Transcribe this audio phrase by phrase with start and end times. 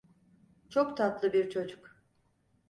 [0.69, 1.95] Çok tatlı bir çocuk.